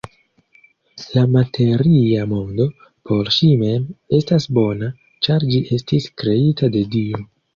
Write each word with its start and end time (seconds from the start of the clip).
La 1.17 1.23
materia 1.33 2.23
mondo, 2.31 2.65
por 3.09 3.29
si 3.37 3.51
mem, 3.61 3.85
estas 4.21 4.49
bona, 4.59 4.89
ĉar 5.27 5.47
ĝi 5.53 5.63
estis 5.79 6.11
kreita 6.23 6.71
de 6.77 6.83
Dio. 6.97 7.25